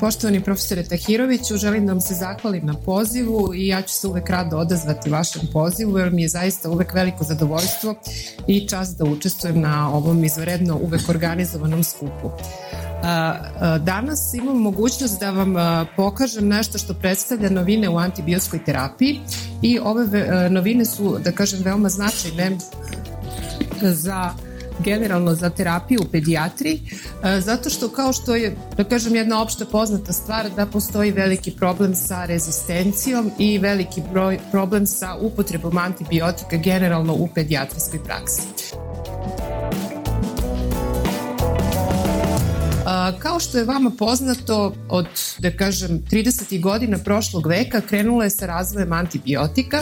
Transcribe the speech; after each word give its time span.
Poštovani 0.00 0.40
profesore 0.40 0.82
Tahiroviću, 0.82 1.56
želim 1.56 1.86
da 1.86 1.92
vam 1.92 2.00
se 2.00 2.14
zahvalim 2.14 2.66
na 2.66 2.74
pozivu 2.74 3.54
i 3.54 3.66
ja 3.66 3.82
ću 3.82 3.94
se 3.94 4.06
uvek 4.06 4.30
rado 4.30 4.56
odazvati 4.56 5.10
vašem 5.10 5.42
pozivu 5.52 5.98
jer 5.98 6.12
mi 6.12 6.22
je 6.22 6.28
zaista 6.28 6.70
uvek 6.70 6.94
veliko 6.94 7.24
zadovoljstvo 7.24 7.94
i 8.46 8.68
čast 8.68 8.98
da 8.98 9.04
učestvujem 9.04 9.60
na 9.60 9.90
ovom 9.92 10.24
izvredno 10.24 10.78
uvek 10.82 11.08
organizovanom 11.08 11.84
skupu. 11.84 12.30
Danas 13.80 14.34
imam 14.34 14.56
mogućnost 14.56 15.20
da 15.20 15.30
vam 15.30 15.54
pokažem 15.96 16.48
nešto 16.48 16.78
što 16.78 16.94
predstavlja 16.94 17.50
novine 17.50 17.88
u 17.88 17.98
antibiotskoj 17.98 18.64
terapiji 18.64 19.20
i 19.62 19.78
ove 19.82 20.48
novine 20.50 20.84
su, 20.84 21.18
da 21.24 21.32
kažem, 21.32 21.60
veoma 21.64 21.88
značajne 21.88 22.56
za 23.82 24.30
generalno 24.84 25.34
za 25.34 25.50
terapiju 25.50 26.00
u 26.02 26.10
pedijatriji, 26.12 26.80
e, 27.24 27.40
zato 27.40 27.70
što 27.70 27.88
kao 27.88 28.12
što 28.12 28.34
je, 28.34 28.56
da 28.76 28.84
kažem, 28.84 29.16
jedna 29.16 29.42
opšta 29.42 29.64
poznata 29.64 30.12
stvar 30.12 30.50
da 30.56 30.66
postoji 30.66 31.10
veliki 31.10 31.50
problem 31.50 31.94
sa 31.94 32.24
rezistencijom 32.24 33.30
i 33.38 33.58
veliki 33.58 34.02
broj, 34.12 34.38
problem 34.50 34.86
sa 34.86 35.16
upotrebom 35.20 35.78
antibiotika 35.78 36.56
generalno 36.56 37.14
u 37.14 37.28
pedijatrijskoj 37.34 38.04
praksi. 38.04 38.42
Kao 43.18 43.40
što 43.40 43.58
je 43.58 43.64
vama 43.64 43.90
poznato, 43.98 44.74
od, 44.88 45.06
da 45.38 45.50
kažem, 45.50 46.02
30. 46.10 46.60
godina 46.60 46.98
prošlog 46.98 47.46
veka 47.46 47.80
krenula 47.80 48.24
je 48.24 48.30
sa 48.30 48.46
razvojem 48.46 48.92
antibiotika, 48.92 49.80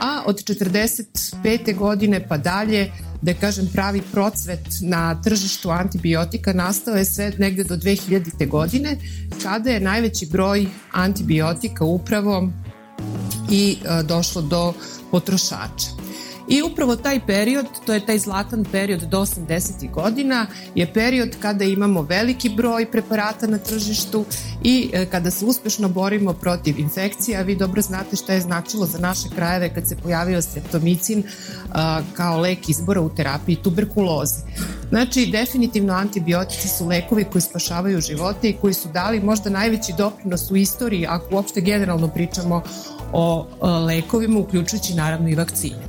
a 0.00 0.22
od 0.26 0.36
45. 0.36 1.76
godine 1.76 2.28
pa 2.28 2.36
dalje 2.36 2.92
da 3.22 3.34
kažem 3.34 3.68
pravi 3.72 4.02
procvet 4.12 4.66
na 4.80 5.22
tržištu 5.22 5.70
antibiotika 5.70 6.52
nastao 6.52 6.94
je 6.94 7.04
sve 7.04 7.32
negde 7.38 7.64
do 7.64 7.76
2000. 7.76 8.48
godine 8.48 8.96
kada 9.42 9.70
je 9.70 9.80
najveći 9.80 10.26
broj 10.26 10.66
antibiotika 10.92 11.84
upravo 11.84 12.48
i 13.50 13.76
e, 13.84 14.02
došlo 14.02 14.42
do 14.42 14.72
potrošača. 15.10 16.09
I 16.50 16.62
upravo 16.62 16.96
taj 16.96 17.20
period, 17.26 17.66
to 17.86 17.94
je 17.94 18.06
taj 18.06 18.18
zlatan 18.18 18.64
period 18.72 19.00
do 19.00 19.20
80. 19.20 19.90
godina, 19.90 20.46
je 20.74 20.92
period 20.92 21.36
kada 21.42 21.64
imamo 21.64 22.02
veliki 22.02 22.48
broj 22.48 22.90
preparata 22.90 23.46
na 23.46 23.58
tržištu 23.58 24.24
i 24.62 24.90
e, 24.92 25.06
kada 25.06 25.30
se 25.30 25.44
uspešno 25.44 25.88
borimo 25.88 26.32
protiv 26.32 26.78
infekcija. 26.78 27.42
Vi 27.42 27.56
dobro 27.56 27.82
znate 27.82 28.16
šta 28.16 28.32
je 28.32 28.40
značilo 28.40 28.86
za 28.86 28.98
naše 28.98 29.28
krajeve 29.34 29.74
kad 29.74 29.88
se 29.88 29.96
pojavio 29.96 30.42
streptomicin 30.42 31.22
kao 32.14 32.40
lek 32.40 32.68
izbora 32.68 33.00
u 33.00 33.08
terapiji 33.08 33.56
tuberkuloze. 33.56 34.40
Znači, 34.88 35.26
definitivno 35.26 35.92
antibiotici 35.92 36.68
su 36.68 36.86
lekovi 36.86 37.24
koji 37.24 37.42
spašavaju 37.42 38.00
živote 38.00 38.48
i 38.48 38.56
koji 38.60 38.74
su 38.74 38.88
dali 38.88 39.20
možda 39.20 39.50
najveći 39.50 39.92
doprinos 39.98 40.50
u 40.50 40.56
istoriji, 40.56 41.06
ako 41.06 41.34
uopšte 41.34 41.60
generalno 41.60 42.08
pričamo 42.08 42.62
o 43.12 43.46
lekovima, 43.86 44.38
uključujući 44.38 44.94
naravno 44.94 45.28
i 45.28 45.34
vakcine. 45.34 45.82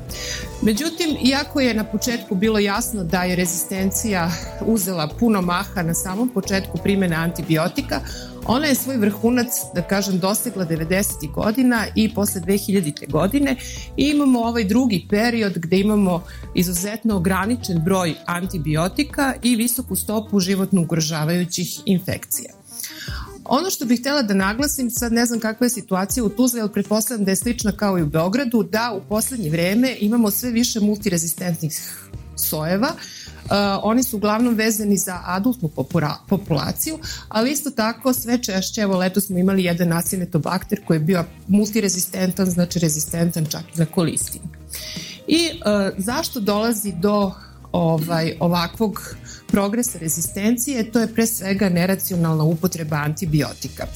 Međutim, 0.63 1.17
iako 1.25 1.59
je 1.59 1.73
na 1.73 1.83
početku 1.83 2.35
bilo 2.35 2.59
jasno 2.59 3.03
da 3.03 3.23
je 3.23 3.35
rezistencija 3.35 4.31
uzela 4.65 5.09
puno 5.19 5.41
maha 5.41 5.81
na 5.81 5.93
samom 5.93 6.29
početku 6.29 6.77
primene 6.83 7.15
antibiotika, 7.15 7.99
ona 8.45 8.65
je 8.67 8.75
svoj 8.75 8.97
vrhunac, 8.97 9.47
da 9.75 9.81
kažem, 9.81 10.19
dosegla 10.19 10.65
90. 10.65 11.31
godina 11.33 11.85
i 11.95 12.13
posle 12.13 12.41
2000. 12.41 13.11
godine 13.11 13.55
i 13.97 14.03
imamo 14.03 14.39
ovaj 14.39 14.63
drugi 14.63 15.07
period 15.09 15.53
gde 15.55 15.79
imamo 15.79 16.23
izuzetno 16.55 17.15
ograničen 17.15 17.79
broj 17.85 18.15
antibiotika 18.25 19.33
i 19.43 19.55
visoku 19.55 19.95
stopu 19.95 20.39
životno 20.39 20.81
ugrožavajućih 20.81 21.79
infekcija. 21.85 22.60
Ono 23.45 23.69
što 23.69 23.85
bih 23.85 23.99
htela 23.99 24.21
da 24.21 24.33
naglasim, 24.33 24.91
sad 24.91 25.13
ne 25.13 25.25
znam 25.25 25.39
kakva 25.39 25.65
je 25.65 25.69
situacija 25.69 26.23
u 26.23 26.29
Tuzli, 26.29 26.61
ali 26.61 26.73
pretpostavljam 26.73 27.25
da 27.25 27.31
je 27.31 27.35
slična 27.35 27.71
kao 27.71 27.99
i 27.99 28.03
u 28.03 28.05
Beogradu, 28.05 28.63
da 28.63 28.91
u 28.97 29.09
poslednje 29.09 29.49
vreme 29.49 29.97
imamo 29.99 30.31
sve 30.31 30.51
više 30.51 30.79
multirezistentnih 30.79 31.81
sojeva, 32.35 32.93
Uh, 33.45 33.57
oni 33.83 34.03
su 34.03 34.17
uglavnom 34.17 34.55
vezani 34.55 34.97
za 34.97 35.19
adultnu 35.25 35.69
populaciju, 36.27 36.99
ali 37.29 37.51
isto 37.51 37.69
tako 37.71 38.13
sve 38.13 38.43
češće, 38.43 38.81
evo 38.81 38.97
leto 38.97 39.21
smo 39.21 39.37
imali 39.37 39.63
jedan 39.63 39.87
nasinetobakter 39.87 40.85
koji 40.85 40.95
je 40.95 40.99
bio 40.99 41.25
multirezistentan, 41.47 42.45
znači 42.45 42.79
rezistentan 42.79 43.45
čak 43.45 43.61
i 43.75 43.79
na 43.79 43.85
kolistin. 43.85 44.41
I 45.27 45.49
uh, 45.53 45.97
zašto 45.97 46.39
dolazi 46.39 46.93
do 47.01 47.31
ovaj 47.71 48.37
ovakvog 48.39 49.15
progresa 49.51 49.99
rezistencije, 49.99 50.91
to 50.91 50.99
je 50.99 51.07
pre 51.07 51.27
svega 51.27 51.69
neracionalna 51.69 52.43
upotreba 52.43 52.95
antibiotika. 52.95 53.87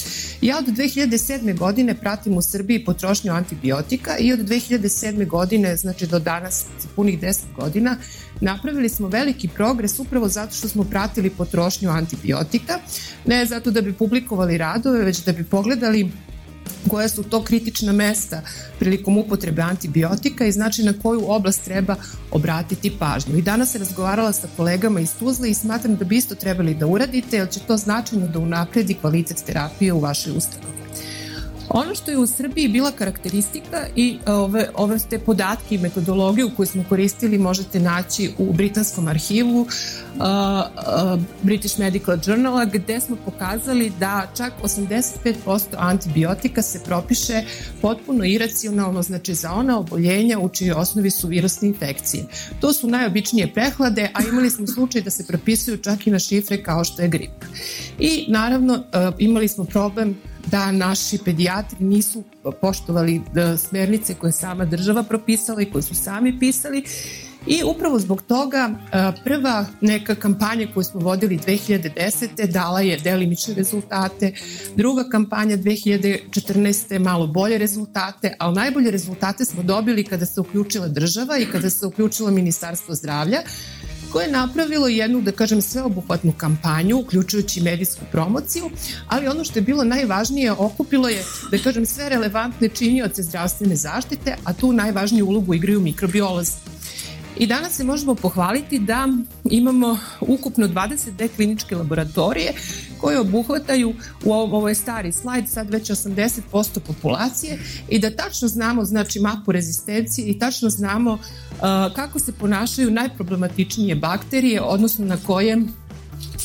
Ja 0.41 0.57
od 0.57 0.65
2007. 0.65 1.57
godine 1.57 1.95
pratim 1.95 2.37
u 2.37 2.41
Srbiji 2.41 2.85
potrošnju 2.85 3.33
antibiotika 3.33 4.17
i 4.17 4.33
od 4.33 4.39
2007. 4.39 5.27
godine, 5.27 5.77
znači 5.77 6.07
do 6.07 6.19
danas 6.19 6.65
punih 6.95 7.19
10 7.19 7.39
godina, 7.55 7.97
napravili 8.41 8.89
smo 8.89 9.07
veliki 9.07 9.47
progres 9.47 9.99
upravo 9.99 10.27
zato 10.27 10.55
što 10.55 10.67
smo 10.67 10.83
pratili 10.83 11.29
potrošnju 11.29 11.89
antibiotika, 11.89 12.79
ne 13.25 13.45
zato 13.45 13.71
da 13.71 13.81
bi 13.81 13.93
publikovali 13.93 14.57
radove, 14.57 15.03
već 15.03 15.23
da 15.23 15.31
bi 15.31 15.43
pogledali 15.43 16.11
koja 16.89 17.09
su 17.09 17.23
to 17.23 17.43
kritična 17.43 17.91
mesta 17.91 18.41
prilikom 18.79 19.17
upotrebe 19.17 19.61
antibiotika 19.61 20.45
i 20.45 20.51
znači 20.51 20.83
na 20.83 20.93
koju 21.03 21.31
oblast 21.31 21.63
treba 21.65 21.95
obratiti 22.31 22.91
pažnju. 22.99 23.37
I 23.37 23.41
danas 23.41 23.71
se 23.71 23.77
razgovarala 23.77 24.33
sa 24.33 24.47
kolegama 24.57 24.99
iz 24.99 25.15
Tuzla 25.19 25.47
i 25.47 25.53
smatram 25.53 25.95
da 25.95 26.05
bi 26.05 26.17
isto 26.17 26.35
trebali 26.35 26.75
da 26.75 26.87
uradite, 26.87 27.37
jer 27.37 27.49
će 27.49 27.59
to 27.59 27.77
značajno 27.77 28.27
da 28.27 28.39
unapredi 28.39 28.93
kvalitet 28.93 29.43
terapije 29.45 29.93
u 29.93 29.99
vašoj 29.99 30.37
ustanovi. 30.37 30.84
Ono 31.69 31.95
što 31.95 32.11
je 32.11 32.17
u 32.17 32.27
Srbiji 32.27 32.67
bila 32.67 32.91
karakteristika 32.91 33.87
i 33.95 34.17
ove, 34.27 34.69
ove 34.75 34.99
te 35.09 35.19
podatke 35.19 35.75
i 35.75 35.77
metodologiju 35.77 36.51
koju 36.57 36.65
smo 36.65 36.83
koristili 36.89 37.37
možete 37.37 37.79
naći 37.79 38.31
u 38.37 38.53
britanskom 38.53 39.07
arhivu 39.07 39.61
uh, 39.61 39.67
uh, 40.17 41.21
British 41.41 41.79
Medical 41.79 42.17
Journala 42.25 42.65
gde 42.65 42.99
smo 42.99 43.15
pokazali 43.25 43.91
da 43.99 44.27
čak 44.37 44.53
85% 44.63 45.59
antibiotika 45.77 46.61
se 46.61 46.83
propiše 46.83 47.43
potpuno 47.81 48.25
iracionalno, 48.25 49.01
znači 49.01 49.33
za 49.33 49.51
ona 49.51 49.79
oboljenja 49.79 50.39
u 50.39 50.49
čijoj 50.49 50.75
osnovi 50.75 51.11
su 51.11 51.27
virusne 51.27 51.67
infekcije. 51.67 52.25
To 52.59 52.73
su 52.73 52.87
najobičnije 52.87 53.53
prehlade, 53.53 54.11
a 54.13 54.19
imali 54.31 54.49
smo 54.49 54.67
slučaj 54.67 55.01
da 55.01 55.09
se 55.09 55.27
propisuju 55.27 55.77
čak 55.77 56.07
i 56.07 56.11
na 56.11 56.19
šifre 56.19 56.63
kao 56.63 56.83
što 56.83 57.01
je 57.01 57.07
grip. 57.07 57.45
I 57.99 58.25
naravno 58.27 58.73
uh, 58.73 59.13
imali 59.19 59.47
smo 59.47 59.63
problem 59.63 60.17
da 60.51 60.71
naši 60.71 61.17
pedijatri 61.25 61.85
nisu 61.85 62.23
poštovali 62.61 63.15
e, 63.15 63.57
smernice 63.57 64.13
koje 64.13 64.31
sama 64.31 64.65
država 64.65 65.03
propisala 65.03 65.61
i 65.61 65.71
koje 65.71 65.81
su 65.81 65.95
sami 65.95 66.39
pisali 66.39 66.83
I 67.47 67.63
upravo 67.63 67.99
zbog 67.99 68.21
toga 68.21 68.69
e, 68.69 69.11
prva 69.23 69.65
neka 69.81 70.15
kampanja 70.15 70.67
koju 70.73 70.83
smo 70.83 70.99
vodili 70.99 71.37
2010. 71.37 72.51
dala 72.51 72.81
je 72.81 72.97
delimične 72.97 73.53
rezultate, 73.53 74.33
druga 74.75 75.03
kampanja 75.09 75.57
2014. 75.57 76.99
malo 76.99 77.27
bolje 77.27 77.57
rezultate, 77.57 78.35
ali 78.39 78.55
najbolje 78.55 78.91
rezultate 78.91 79.45
smo 79.45 79.63
dobili 79.63 80.03
kada 80.03 80.25
se 80.25 80.41
uključila 80.41 80.87
država 80.87 81.37
i 81.37 81.45
kada 81.45 81.69
se 81.69 81.85
uključilo 81.85 82.31
Ministarstvo 82.31 82.95
zdravlja 82.95 83.39
koje 84.15 84.25
je 84.25 84.31
napravilo 84.31 84.87
jednu, 84.87 85.21
da 85.21 85.31
kažem, 85.31 85.61
sveobuhvatnu 85.61 86.33
kampanju, 86.37 86.99
uključujući 86.99 87.61
medijsku 87.61 88.05
promociju, 88.11 88.69
ali 89.07 89.27
ono 89.27 89.43
što 89.43 89.59
je 89.59 89.63
bilo 89.63 89.83
najvažnije, 89.83 90.51
okupilo 90.51 91.09
je, 91.09 91.23
da 91.51 91.57
kažem, 91.57 91.85
sve 91.85 92.09
relevantne 92.09 92.69
činioce 92.69 93.23
zdravstvene 93.23 93.75
zaštite, 93.75 94.37
a 94.43 94.53
tu 94.53 94.71
najvažniju 94.73 95.25
ulogu 95.27 95.53
igraju 95.53 95.81
mikrobiolozi. 95.81 96.51
I 97.37 97.47
danas 97.47 97.73
se 97.75 97.83
možemo 97.83 98.15
pohvaliti 98.15 98.79
da 98.79 99.07
imamo 99.43 99.97
ukupno 100.21 100.67
22 100.67 101.27
kliničke 101.35 101.75
laboratorije 101.75 102.53
koje 103.01 103.19
obuhvataju, 103.19 103.93
u 104.23 104.33
ovo 104.33 104.69
je 104.69 104.75
stari 104.75 105.11
slajd, 105.11 105.49
sad 105.49 105.69
već 105.69 105.91
80% 105.91 106.79
populacije 106.87 107.59
i 107.89 107.99
da 107.99 108.15
tačno 108.15 108.47
znamo 108.47 108.85
znači 108.85 109.19
mapu 109.19 109.51
rezistencije 109.51 110.27
i 110.27 110.39
tačno 110.39 110.69
znamo 110.69 111.19
kako 111.95 112.19
se 112.19 112.31
ponašaju 112.31 112.91
najproblematičnije 112.91 113.95
bakterije, 113.95 114.61
odnosno 114.61 115.05
na 115.05 115.17
koje 115.25 115.61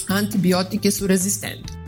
antibiotike 0.08 0.90
su 0.90 1.06
rezistentne. 1.06 1.80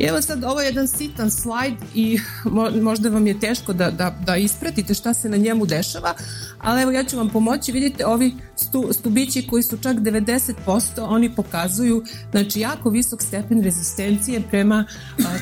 Evo 0.00 0.22
sad, 0.22 0.44
ovo 0.44 0.60
je 0.60 0.66
jedan 0.66 0.88
sitan 0.88 1.30
slajd 1.30 1.74
i 1.94 2.18
možda 2.82 3.08
vam 3.08 3.26
je 3.26 3.40
teško 3.40 3.72
da, 3.72 3.90
da, 3.90 4.18
da 4.26 4.36
ispratite 4.36 4.94
šta 4.94 5.14
se 5.14 5.28
na 5.28 5.36
njemu 5.36 5.66
dešava, 5.66 6.14
ali 6.58 6.82
evo 6.82 6.90
ja 6.92 7.04
ću 7.04 7.16
vam 7.16 7.28
pomoći, 7.28 7.72
vidite 7.72 8.06
ovi 8.06 8.34
stu, 8.56 8.88
stubići 8.92 9.46
koji 9.46 9.62
su 9.62 9.76
čak 9.76 9.96
90%, 9.96 10.52
oni 10.98 11.34
pokazuju 11.34 12.04
znači 12.30 12.60
jako 12.60 12.90
visok 12.90 13.22
stepen 13.22 13.62
rezistencije 13.62 14.42
prema 14.50 14.84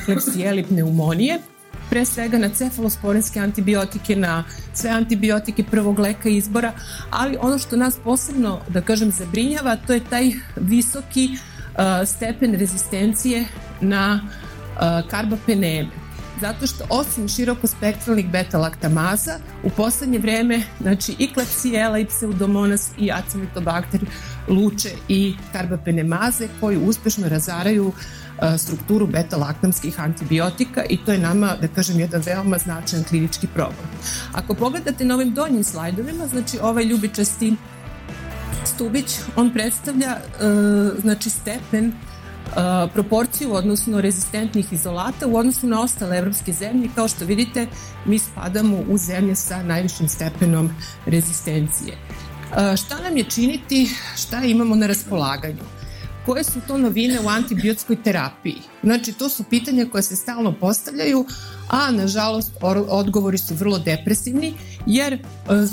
klepsijeli 0.05 0.63
pneumonije 0.63 1.39
pre 1.89 2.05
svega 2.05 2.37
na 2.37 2.49
cefalosporinske 2.49 3.39
antibiotike, 3.39 4.15
na 4.15 4.43
sve 4.73 4.89
antibiotike 4.89 5.63
prvog 5.63 5.99
leka 5.99 6.29
izbora, 6.29 6.73
ali 7.09 7.37
ono 7.41 7.57
što 7.59 7.75
nas 7.75 7.95
posebno, 8.03 8.59
da 8.69 8.81
kažem, 8.81 9.11
zabrinjava, 9.11 9.75
to 9.75 9.93
je 9.93 10.03
taj 10.09 10.31
visoki 10.55 11.29
uh, 11.33 12.07
stepen 12.07 12.53
rezistencije 12.53 13.45
na 13.81 14.21
uh, 14.23 15.09
karbapeneme. 15.09 16.07
Zato 16.41 16.67
što 16.67 16.83
osim 16.89 17.27
širokospektralnih 17.27 18.25
beta-laktamaza 18.29 19.39
u 19.63 19.69
poslednje 19.69 20.19
vreme 20.19 20.61
znači 20.81 21.15
i 21.19 21.33
klepsijela 21.33 21.99
i 21.99 22.05
pseudomonas 22.05 22.91
i 22.97 23.11
acetobakter 23.11 24.01
luče 24.47 24.89
i 25.07 25.35
karbapenemaze 25.51 26.47
koji 26.59 26.77
uspešno 26.77 27.29
razaraju 27.29 27.91
strukturu 28.57 29.07
beta-laktamskih 29.07 29.99
antibiotika 29.99 30.83
i 30.89 30.97
to 30.97 31.11
je 31.11 31.19
nama, 31.19 31.55
da 31.61 31.67
kažem, 31.67 31.99
jedan 31.99 32.21
veoma 32.25 32.57
značajan 32.57 33.03
klinički 33.03 33.47
problem. 33.47 33.89
Ako 34.33 34.53
pogledate 34.53 35.05
na 35.05 35.15
ovim 35.15 35.33
donjim 35.33 35.63
slajdovima, 35.63 36.27
znači 36.27 36.59
ovaj 36.61 36.83
ljubičasti 36.83 37.55
stubić, 38.65 39.19
on 39.35 39.53
predstavlja 39.53 40.17
znači 41.01 41.29
stepen 41.29 41.93
proporciju, 42.93 43.53
odnosno 43.53 44.01
rezistentnih 44.01 44.73
izolata 44.73 45.27
u 45.27 45.35
odnosu 45.37 45.67
na 45.67 45.81
ostale 45.81 46.17
evropske 46.17 46.53
zemlje. 46.53 46.89
Kao 46.95 47.07
što 47.07 47.25
vidite, 47.25 47.67
mi 48.05 48.19
spadamo 48.19 48.77
u 48.89 48.97
zemlje 48.97 49.35
sa 49.35 49.63
najvišim 49.63 50.07
stepenom 50.07 50.69
rezistencije. 51.05 51.97
Šta 52.77 52.99
nam 53.03 53.17
je 53.17 53.23
činiti, 53.23 53.95
šta 54.15 54.43
imamo 54.43 54.75
na 54.75 54.87
raspolaganju? 54.87 55.63
Koje 56.27 56.43
su 56.43 56.61
to 56.67 56.77
novine 56.77 57.19
u 57.19 57.29
antibiotskoj 57.29 58.03
terapiji? 58.03 58.61
Znači, 58.83 59.13
to 59.13 59.29
su 59.29 59.43
pitanja 59.43 59.85
koje 59.91 60.03
se 60.03 60.15
stalno 60.15 60.51
postavljaju, 60.59 61.25
a 61.69 61.91
nažalost 61.91 62.51
odgovori 62.89 63.37
su 63.37 63.55
vrlo 63.55 63.79
depresivni, 63.79 64.53
jer 64.85 65.13
e, 65.13 65.19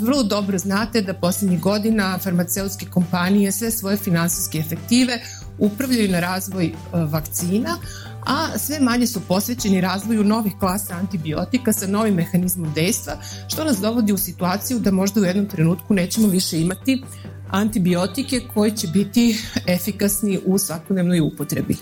vrlo 0.00 0.22
dobro 0.22 0.58
znate 0.58 1.02
da 1.02 1.14
poslednjih 1.14 1.60
godina 1.60 2.18
farmaceutske 2.18 2.86
kompanije 2.86 3.52
sve 3.52 3.70
svoje 3.70 3.96
finansijske 3.96 4.58
efektive 4.58 5.20
upravljaju 5.58 6.10
na 6.10 6.20
razvoj 6.20 6.66
e, 6.66 6.72
vakcina, 6.92 7.76
a 8.26 8.58
sve 8.58 8.80
manje 8.80 9.06
su 9.06 9.20
posvećeni 9.20 9.80
razvoju 9.80 10.24
novih 10.24 10.52
klasa 10.58 10.94
antibiotika 10.94 11.72
sa 11.72 11.86
novim 11.86 12.14
mehanizmom 12.14 12.72
dejstva, 12.72 13.12
što 13.48 13.64
nas 13.64 13.78
dovodi 13.80 14.12
u 14.12 14.18
situaciju 14.18 14.78
da 14.78 14.90
možda 14.90 15.20
u 15.20 15.24
jednom 15.24 15.46
trenutku 15.46 15.94
nećemo 15.94 16.28
više 16.28 16.60
imati 16.60 17.02
antibiotike 17.50 18.40
koji 18.54 18.76
će 18.76 18.86
biti 18.86 19.38
efikasni 19.66 20.40
u 20.44 20.58
svakodnevnoj 20.58 21.20
upotrebi. 21.20 21.76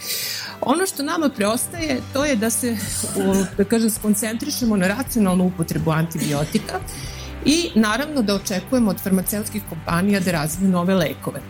Ono 0.61 0.87
što 0.87 1.03
nama 1.03 1.31
preostaje 1.37 2.01
to 2.13 2.25
je 2.25 2.37
da 2.37 2.51
se 2.51 2.77
da 3.57 3.65
kažem, 3.65 3.91
skoncentrišemo 3.91 4.77
na 4.77 4.89
racionalnu 4.89 5.47
upotrebu 5.47 5.91
antibiotika 5.91 6.81
i 7.45 7.71
naravno 7.75 8.23
da 8.23 8.35
očekujemo 8.35 8.91
od 8.91 9.01
farmaceutskih 9.01 9.63
kompanija 9.69 10.21
da 10.21 10.33
razviju 10.33 10.71
nove 10.71 10.95
lekove. 10.95 11.41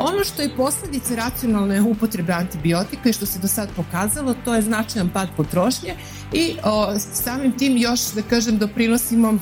Ono 0.00 0.24
što 0.24 0.42
je 0.42 0.56
posledice 0.56 1.16
racionalne 1.16 1.82
upotrebe 1.82 2.32
antibiotika 2.32 3.08
i 3.08 3.12
što 3.12 3.26
se 3.26 3.38
do 3.38 3.48
sad 3.48 3.68
pokazalo, 3.76 4.34
to 4.44 4.54
je 4.54 4.62
značajan 4.62 5.08
pad 5.08 5.28
potrošnje 5.36 5.94
i 6.32 6.54
o, 6.64 6.98
samim 6.98 7.52
tim 7.58 7.76
još, 7.76 8.00
da 8.14 8.22
kažem, 8.22 8.58
doprinosimo 8.58 9.38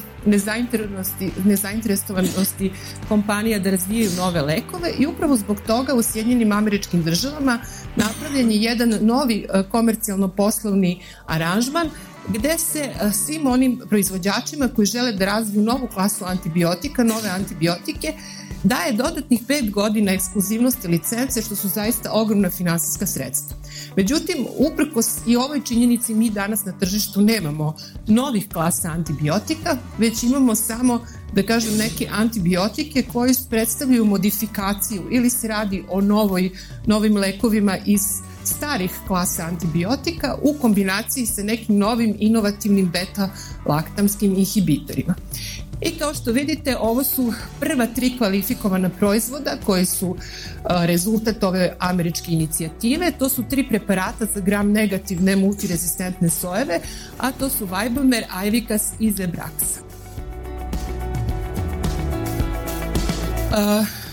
nezainteresovanosti, 1.45 2.73
kompanija 3.09 3.59
da 3.59 3.71
razvijaju 3.71 4.11
nove 4.17 4.41
lekove 4.41 4.91
i 4.99 5.07
upravo 5.07 5.37
zbog 5.37 5.61
toga 5.67 5.95
u 5.95 6.03
Sjedinjenim 6.03 6.53
američkim 6.53 7.03
državama 7.03 7.59
napravljen 7.97 8.51
je 8.51 8.63
jedan 8.63 8.99
novi 9.01 9.47
e, 9.49 9.63
komercijalno-poslovni 9.71 11.01
aranžman 11.27 11.91
gde 12.29 12.59
se 12.59 12.81
e, 12.81 13.11
svim 13.13 13.47
onim 13.47 13.81
proizvođačima 13.89 14.69
koji 14.69 14.87
žele 14.87 15.13
da 15.13 15.25
razviju 15.25 15.63
novu 15.63 15.89
klasu 15.95 16.25
antibiotika, 16.25 17.05
nove 17.05 17.29
antibiotike, 17.29 18.13
daje 18.65 18.93
dodatnih 18.93 19.41
5 19.49 19.71
godina 19.71 20.13
ekskluzivnosti 20.13 20.89
licence, 20.89 21.43
što 21.43 21.57
su 21.57 21.69
zaista 21.69 22.13
ogromna 22.13 22.51
finansijska 22.51 23.07
sredstva. 23.07 23.57
Međutim, 23.97 24.47
uprkos 24.57 25.09
i 25.27 25.37
ovoj 25.37 25.61
činjenici 25.65 26.15
mi 26.15 26.31
danas 26.31 26.65
na 26.65 26.73
tržištu 26.73 27.21
nemamo 27.21 27.77
novih 28.07 28.49
klasa 28.53 28.89
antibiotika, 28.91 29.77
već 29.99 30.23
imamo 30.23 30.55
samo, 30.55 31.01
da 31.33 31.43
kažem, 31.43 31.77
neke 31.77 32.09
antibiotike 32.13 33.05
koji 33.13 33.35
predstavljaju 33.51 34.05
modifikaciju 34.05 35.03
ili 35.11 35.31
se 35.31 35.49
radi 35.49 35.85
o 35.89 36.01
novoj, 36.01 36.51
novim 36.87 37.17
lekovima 37.17 37.79
iz 37.87 38.01
starih 38.45 38.91
klasa 39.07 39.45
antibiotika 39.45 40.37
u 40.43 40.55
kombinaciji 40.61 41.27
sa 41.27 41.43
nekim 41.43 41.79
novim 41.79 42.17
inovativnim 42.19 42.93
beta-laktamskim 42.93 44.39
inhibitorima. 44.39 45.15
I 45.81 45.99
kao 45.99 46.15
što 46.15 46.33
vidite, 46.33 46.77
ovo 46.77 47.05
su 47.05 47.33
prva 47.61 47.87
tri 47.87 48.19
kvalifikovana 48.19 48.91
proizvoda 48.91 49.57
koji 49.67 49.87
su 49.87 50.17
rezultat 50.65 51.45
ove 51.45 51.77
američke 51.79 52.33
inicijative. 52.33 53.13
To 53.19 53.29
su 53.29 53.45
tri 53.51 53.69
preparata 53.69 54.27
za 54.35 54.41
gram 54.41 54.73
negativne 54.73 55.37
multirezistentne 55.37 56.31
sojeve, 56.31 56.81
a 57.19 57.33
to 57.33 57.49
su 57.49 57.67
Vibomer, 57.67 58.25
Ivicas 58.47 58.93
i 58.99 59.13
Zebraxa. 59.13 59.81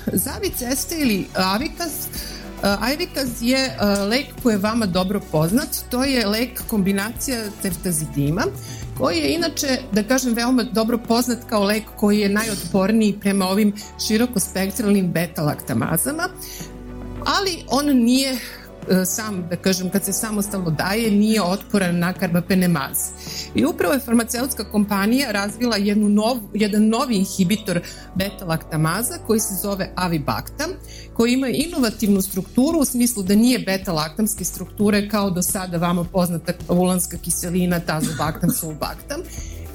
Zavic 0.06 0.62
este 0.62 0.95
ili 1.00 1.27
Avicas 1.36 1.94
Ivicaz 2.94 3.30
je 3.42 3.77
lek 4.09 4.25
koji 4.44 4.54
je 4.54 4.57
vama 4.57 4.86
dobro 4.86 5.21
poznat. 5.31 5.69
To 5.89 6.04
je 6.04 6.27
lek 6.27 6.62
kombinacija 6.68 7.44
ceftazidima 7.62 8.44
koji 8.98 9.18
je 9.18 9.34
inače, 9.36 9.68
da 9.92 10.04
kažem, 10.04 10.34
veoma 10.34 10.63
dobro 10.63 10.98
poznat 11.07 11.38
kao 11.50 11.63
lek 11.63 11.84
koji 11.98 12.19
je 12.19 12.30
najotporniji 12.30 13.18
prema 13.22 13.45
ovim 13.45 13.74
širokospektralnim 14.07 15.13
beta-laktamazama, 15.13 16.30
ali 17.25 17.63
on 17.69 17.86
nije 17.86 18.38
sam, 19.06 19.47
da 19.50 19.56
kažem, 19.56 19.89
kad 19.89 20.06
se 20.06 20.13
samostalno 20.13 20.69
daje, 20.69 21.12
nije 21.12 21.41
otporan 21.41 21.99
na 21.99 22.13
karbapenemaz. 22.13 22.97
I 23.56 23.66
upravo 23.66 23.94
je 23.94 23.99
farmaceutska 23.99 24.63
kompanija 24.63 25.31
razvila 25.31 25.78
jednu 25.78 26.09
nov, 26.09 26.37
jedan 26.54 26.87
novi 26.87 27.16
inhibitor 27.16 27.81
beta-laktamaza 28.16 29.18
koji 29.28 29.40
se 29.40 29.54
zove 29.61 29.92
Avibactam, 29.95 30.69
koji 31.13 31.33
ima 31.33 31.47
inovativnu 31.47 32.21
strukturu 32.21 32.80
u 32.80 32.85
smislu 32.85 33.23
da 33.23 33.35
nije 33.35 33.59
beta-laktamske 33.59 34.44
strukture 34.44 35.09
kao 35.09 35.30
do 35.30 35.42
sada 35.42 35.78
vama 35.78 36.04
poznata 36.04 36.54
ulanska 36.69 37.18
kiselina, 37.18 37.80
tazobaktam, 37.80 38.49
sulbaktam. 38.59 39.21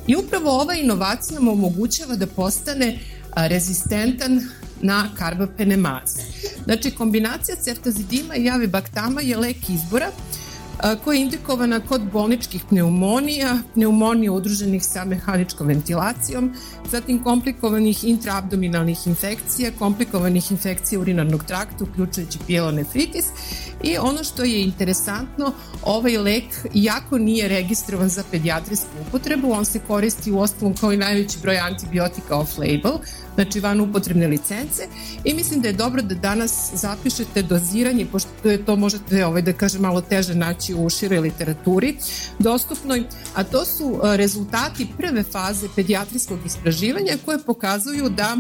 I 0.07 0.17
upravo 0.17 0.61
ova 0.61 0.75
inovacija 0.75 1.41
mu 1.41 1.53
omogućava 1.53 2.17
da 2.17 2.27
postane 2.27 2.99
rezistentan 3.37 4.41
na 4.83 5.09
karbapenemaz. 5.19 6.19
Znači, 6.65 6.91
kombinacija 6.91 7.57
ceftazidima 7.57 8.37
i 8.37 8.51
avibaktama 8.51 9.21
je 9.21 9.37
lek 9.37 9.71
izbora 9.71 10.11
koja 11.05 11.17
je 11.17 11.23
indikovana 11.23 11.81
kod 11.81 12.03
bolničkih 12.13 12.65
pneumonija, 12.69 13.59
pneumonija 13.75 14.33
udruženih 14.33 14.85
sa 14.85 15.05
mehaničkom 15.05 15.67
ventilacijom, 15.67 16.55
zatim 16.91 17.23
komplikovanih 17.23 18.05
intraabdominalnih 18.05 19.07
infekcija, 19.07 19.71
komplikovanih 19.79 20.51
infekcija 20.51 21.01
urinarnog 21.01 21.45
trakta, 21.45 21.85
uključujući 21.85 22.39
pielonefritis 22.47 23.25
i 23.83 23.99
ono 23.99 24.25
što 24.25 24.45
je 24.45 24.63
interesantno, 24.63 25.53
ovaj 25.83 26.19
lek 26.19 26.45
jako 26.75 27.19
nije 27.19 27.49
registrovan 27.49 28.09
za 28.09 28.25
pediatrijsku 28.31 28.89
upotrebu, 29.09 29.53
on 29.53 29.65
se 29.65 29.81
koristi 29.87 30.33
u 30.33 30.41
osnovu 30.41 30.75
kao 30.81 30.93
i 30.93 30.97
najveći 30.97 31.39
broj 31.43 31.59
antibiotika 31.59 32.35
off-label, 32.37 32.99
znači 33.35 33.61
van 33.61 33.81
upotrebne 33.81 34.27
licence. 34.27 34.83
I 35.25 35.35
mislim 35.35 35.61
da 35.61 35.69
je 35.69 35.75
dobro 35.75 36.03
da 36.03 36.15
danas 36.15 36.71
zapišete 36.75 37.43
doziranje, 37.43 38.07
pošto 38.07 38.51
je 38.51 38.65
to 38.65 38.77
možete 38.77 39.27
ovaj, 39.27 39.43
da 39.43 39.53
kažem 39.53 39.81
malo 39.81 40.01
teže 40.01 40.35
naći 40.35 40.75
u 40.75 40.91
široj 40.91 41.19
literaturi 41.19 41.97
dostupnoj, 42.39 43.05
a 43.35 43.45
to 43.45 43.65
su 43.65 44.01
e, 44.05 44.17
rezultati 44.17 44.89
prve 44.99 45.23
faze 45.23 45.69
pediatrijskog 45.77 46.39
istraživanja 46.47 47.13
koje 47.25 47.39
pokazuju 47.39 48.09
da 48.09 48.37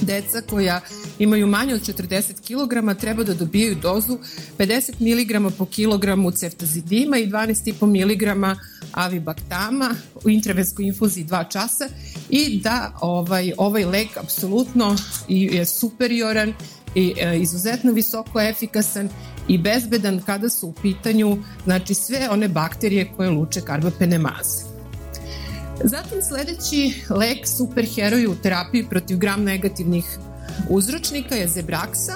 deca 0.00 0.42
koja 0.50 0.80
imaju 1.18 1.46
manje 1.46 1.74
od 1.74 1.80
40 1.80 2.32
kg 2.32 3.00
treba 3.00 3.24
da 3.24 3.34
dobijaju 3.34 3.76
dozu 3.82 4.18
50 4.58 4.92
mg 5.00 5.56
po 5.58 5.66
kilogramu 5.66 6.30
ceftazidima 6.30 7.18
i 7.18 7.26
12,5 7.26 7.86
mg 7.86 8.56
avibaktama 8.92 9.94
u 10.24 10.30
intravenskoj 10.30 10.86
infuziji 10.86 11.24
2 11.24 11.50
časa 11.50 11.88
i 12.30 12.60
da 12.60 12.92
ovaj, 13.00 13.52
ovaj 13.56 13.84
lek 13.84 14.16
apsolutno 14.16 14.96
je 15.28 15.66
superioran 15.66 16.54
i 16.94 17.14
e, 17.20 17.38
izuzetno 17.38 17.92
visoko 17.92 18.40
efikasan 18.40 19.08
i 19.48 19.58
bezbedan 19.58 20.22
kada 20.26 20.48
su 20.48 20.68
u 20.68 20.72
pitanju 20.82 21.38
znači 21.64 21.94
sve 21.94 22.28
one 22.30 22.48
bakterije 22.48 23.12
koje 23.16 23.30
luče 23.30 23.60
karbapenemaze. 23.60 24.64
Zatim 25.84 26.22
sledeći 26.22 26.92
lek 27.10 27.46
superheroj 27.46 28.26
u 28.26 28.34
terapiji 28.42 28.86
protiv 28.90 29.18
gram 29.18 29.44
negativnih 29.44 30.18
uzročnika 30.68 31.34
je 31.34 31.48
Zebraksa, 31.48 32.12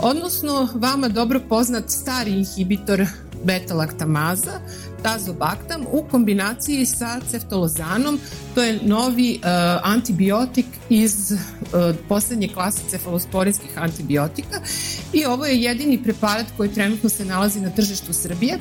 odnosno 0.00 0.68
vama 0.74 1.08
dobro 1.08 1.40
poznat 1.48 1.90
stari 1.90 2.30
inhibitor 2.30 3.06
beta-laktamaza, 3.44 4.60
tazobaktam 5.02 5.84
u 5.92 6.04
kombinaciji 6.10 6.86
sa 6.86 7.20
ceftolozanom, 7.30 8.18
to 8.54 8.62
je 8.62 8.78
novi 8.82 9.40
uh, 9.42 9.48
antibiotik 9.82 10.66
iz 10.88 11.32
uh, 11.32 11.96
poslednje 12.08 12.48
klase 12.48 12.80
cefalosporinskih 12.88 13.70
antibiotika 13.76 14.60
i 15.12 15.24
ovo 15.24 15.46
je 15.46 15.62
jedini 15.62 16.02
preparat 16.02 16.46
koji 16.56 16.68
trenutno 16.68 17.08
se 17.08 17.24
nalazi 17.24 17.60
na 17.60 17.70
tržištu 17.70 18.12
Srbije. 18.12 18.58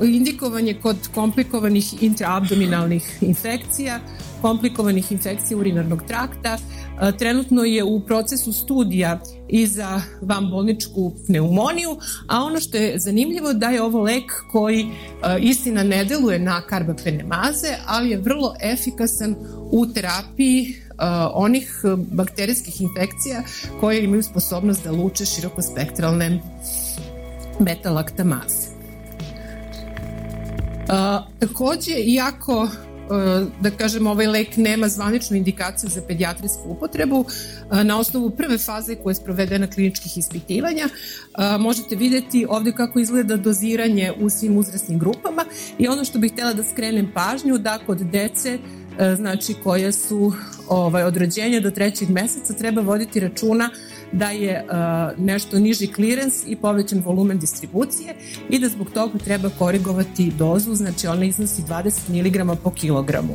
Uh, 0.00 0.08
indikovan 0.08 0.66
je 0.66 0.80
kod 0.80 0.96
komplikovanih 1.14 2.02
intraabdominalnih 2.02 3.18
infekcija, 3.20 4.00
komplikovanih 4.42 5.12
infekcija 5.12 5.58
urinarnog 5.58 6.02
trakta. 6.08 6.58
Trenutno 7.18 7.64
je 7.64 7.84
u 7.84 8.00
procesu 8.00 8.52
studija 8.52 9.20
i 9.48 9.66
za 9.66 10.02
vanbolničku 10.20 11.12
pneumoniju, 11.26 11.96
a 12.28 12.42
ono 12.42 12.60
što 12.60 12.76
je 12.76 12.98
zanimljivo 12.98 13.52
da 13.52 13.68
je 13.68 13.82
ovo 13.82 14.02
lek 14.02 14.32
koji 14.52 14.86
istina 15.40 15.82
ne 15.82 16.04
deluje 16.04 16.38
na 16.38 16.60
karbapenemaze, 16.60 17.76
ali 17.86 18.10
je 18.10 18.18
vrlo 18.18 18.54
efikasan 18.62 19.36
u 19.70 19.86
terapiji 19.86 20.74
onih 21.32 21.80
bakterijskih 22.12 22.80
infekcija 22.80 23.42
koje 23.80 24.04
imaju 24.04 24.22
sposobnost 24.22 24.84
da 24.84 24.92
luče 24.92 25.24
širokospektralne 25.26 26.40
beta-laktamaze. 27.58 28.68
Uh, 30.88 30.94
takođe, 31.38 31.92
iako 31.92 32.68
da 33.60 33.70
kažem, 33.70 34.06
ovaj 34.06 34.26
lek 34.26 34.56
nema 34.56 34.88
zvaničnu 34.88 35.36
indikaciju 35.36 35.90
za 35.90 36.02
pedijatrijsku 36.08 36.62
upotrebu. 36.68 37.24
E, 37.72 37.84
na 37.84 37.98
osnovu 37.98 38.30
prve 38.30 38.58
faze 38.58 38.94
koja 38.94 39.10
je 39.10 39.14
sprovedena 39.14 39.66
kliničkih 39.66 40.18
ispitivanja 40.18 40.88
e, 40.88 41.58
možete 41.58 41.96
videti 41.96 42.46
ovde 42.48 42.72
kako 42.72 42.98
izgleda 42.98 43.36
doziranje 43.36 44.12
u 44.20 44.30
svim 44.30 44.56
uzrasnim 44.56 44.98
grupama 44.98 45.44
i 45.78 45.88
ono 45.88 46.04
što 46.04 46.18
bih 46.18 46.32
htela 46.32 46.52
da 46.52 46.64
skrenem 46.64 47.10
pažnju 47.14 47.58
da 47.58 47.78
kod 47.86 47.98
dece 47.98 48.58
znači 49.16 49.54
koje 49.62 49.92
su 49.92 50.32
ovaj, 50.68 51.04
od 51.04 51.16
rođenja 51.16 51.60
do 51.60 51.70
trećeg 51.70 52.10
meseca 52.10 52.52
treba 52.52 52.80
voditi 52.80 53.20
računa 53.20 53.70
da 54.12 54.30
je 54.30 54.64
uh, 54.64 55.24
nešto 55.24 55.58
niži 55.58 55.86
klirens 55.86 56.34
i 56.46 56.56
povećan 56.56 57.02
volumen 57.04 57.38
distribucije 57.38 58.14
i 58.48 58.58
da 58.58 58.68
zbog 58.68 58.90
toga 58.90 59.18
treba 59.18 59.50
korigovati 59.58 60.32
dozu, 60.38 60.74
znači 60.74 61.06
ona 61.06 61.24
iznosi 61.24 61.62
20 61.62 62.08
mg 62.08 62.58
po 62.62 62.70
kilogramu. 62.70 63.34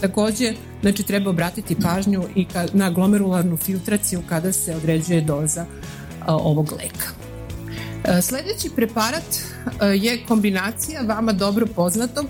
Takođe, 0.00 0.52
znači 0.80 1.02
treba 1.02 1.30
obratiti 1.30 1.76
pažnju 1.82 2.22
i 2.34 2.44
ka, 2.44 2.66
na 2.72 2.90
glomerularnu 2.90 3.56
filtraciju 3.56 4.22
kada 4.28 4.52
se 4.52 4.76
određuje 4.76 5.20
doza 5.20 5.62
uh, 5.62 6.26
ovog 6.26 6.72
leka. 6.72 7.06
Uh, 7.08 8.20
sledeći 8.22 8.70
preparat 8.76 9.36
je 9.94 10.24
kombinacija 10.28 11.02
vama 11.02 11.32
dobro 11.32 11.66
poznatog 11.66 12.26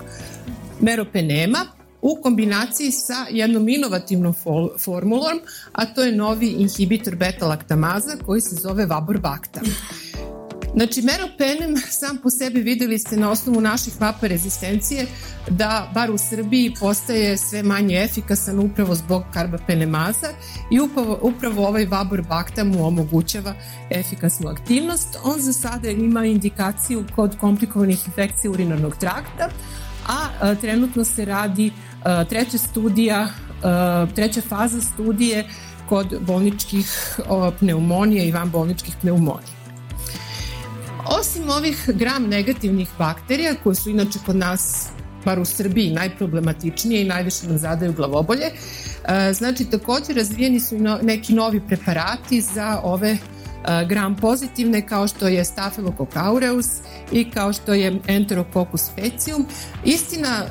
meropenema 0.81 1.76
u 2.07 2.23
kombinaciji 2.23 2.91
sa 2.91 3.27
jednom 3.31 3.69
inovativnom 3.69 4.35
formulom, 4.79 5.41
a 5.73 5.87
to 5.87 6.03
je 6.03 6.17
novi 6.17 6.49
inhibitor 6.49 7.17
beta-laktamaza 7.17 8.17
koji 8.27 8.41
se 8.41 8.55
zove 8.55 8.87
Vaborbactam. 8.87 9.65
Znači, 10.75 11.03
meropenem 11.03 11.77
sam 11.91 12.19
po 12.23 12.31
sebi 12.31 12.61
videli 12.61 12.99
ste 12.99 13.17
na 13.17 13.31
osnovu 13.31 13.61
naših 13.61 14.01
mapa 14.01 14.27
rezistencije 14.27 15.07
da, 15.51 15.91
bar 15.95 16.11
u 16.11 16.19
Srbiji, 16.19 16.75
postaje 16.81 17.37
sve 17.37 17.63
manje 17.63 18.03
efikasan 18.05 18.59
upravo 18.59 18.95
zbog 18.95 19.23
karbapenemaza 19.33 20.29
i 20.71 20.81
upravo, 20.81 21.19
upravo 21.23 21.67
ovaj 21.67 21.87
Vabor 21.87 22.23
Bakta 22.23 22.65
mu 22.65 22.87
omogućava 22.87 23.55
efikasnu 23.91 24.49
aktivnost. 24.49 25.09
On 25.25 25.41
za 25.41 25.53
sada 25.53 25.91
ima 25.91 26.25
indikaciju 26.25 27.05
kod 27.15 27.37
komplikovanih 27.39 28.07
infekcija 28.07 28.51
urinarnog 28.51 28.97
trakta, 28.97 29.49
a, 30.09 30.29
a 30.41 30.55
trenutno 30.55 31.05
se 31.05 31.25
radi 31.25 31.73
treća 32.29 32.59
studija, 32.59 33.29
a, 33.63 34.07
treća 34.15 34.41
faza 34.49 34.81
studije 34.81 35.49
kod 35.89 36.19
bolničkih 36.21 37.19
pneumonija 37.59 38.25
i 38.25 38.33
van 38.33 38.51
bolničkih 38.51 38.95
pneumonija. 39.01 39.57
Osim 41.21 41.51
ovih 41.51 41.91
gram 41.95 42.23
negativnih 42.23 42.89
bakterija, 42.99 43.55
koje 43.63 43.75
su 43.75 43.91
inače 43.91 44.19
kod 44.27 44.37
nas 44.37 44.89
bar 45.25 45.39
u 45.41 45.45
Srbiji 45.45 45.91
najproblematičnije 45.91 47.03
i 47.03 47.09
najviše 47.09 47.47
nam 47.47 47.59
zadaju 47.59 47.93
glavobolje. 47.93 48.51
Znači, 49.33 49.65
takođe 49.65 50.13
razvijeni 50.13 50.61
su 50.61 50.77
neki 51.03 51.35
novi 51.35 51.61
preparati 51.69 52.41
za 52.41 52.81
ove 52.85 53.19
gram 53.89 54.17
pozitivne 54.17 54.87
kao 54.87 55.09
što 55.09 55.29
je 55.29 55.45
Staphylococcus 55.45 56.27
aureus 56.27 56.67
i 57.13 57.31
kao 57.31 57.53
što 57.53 57.75
je 57.75 58.01
Enterococcus 58.07 58.81
specium. 58.81 59.47
Istina 59.85 60.45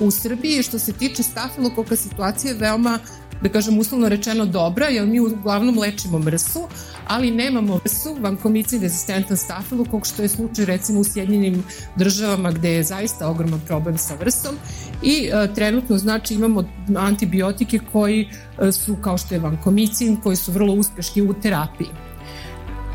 u 0.00 0.10
Srbiji 0.10 0.62
što 0.62 0.78
se 0.78 0.92
tiče 0.92 1.22
Staphylococcus 1.22 1.96
situacija 1.96 2.52
je 2.52 2.58
veoma 2.58 2.98
da 3.44 3.48
kažem 3.48 3.78
uslovno 3.78 4.08
rečeno 4.08 4.46
dobra, 4.46 4.86
jer 4.86 5.06
mi 5.06 5.20
uglavnom 5.20 5.78
lečimo 5.78 6.18
mrsu, 6.18 6.68
ali 7.06 7.30
nemamo 7.30 7.80
mrsu, 7.84 8.16
vankomicin 8.20 8.82
rezistentan 8.82 9.36
stafilokok, 9.36 10.06
što 10.06 10.22
je 10.22 10.28
slučaj 10.28 10.64
recimo 10.64 11.00
u 11.00 11.04
Sjedinjenim 11.04 11.64
državama 11.96 12.50
gde 12.50 12.70
je 12.70 12.82
zaista 12.82 13.28
ogroman 13.28 13.60
problem 13.66 13.98
sa 13.98 14.14
vrsom 14.14 14.56
i 15.02 15.30
e, 15.32 15.54
trenutno 15.54 15.98
znači 15.98 16.34
imamo 16.34 16.64
antibiotike 16.96 17.80
koji 17.92 18.28
e, 18.58 18.72
su 18.72 18.96
kao 18.96 19.18
što 19.18 19.34
je 19.34 19.40
vankomicin, 19.40 20.16
koji 20.16 20.36
su 20.36 20.52
vrlo 20.52 20.74
uspešni 20.74 21.22
u 21.22 21.34
terapiji. 21.34 21.88